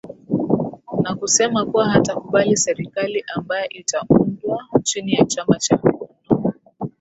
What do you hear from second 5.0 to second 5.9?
ya chama cha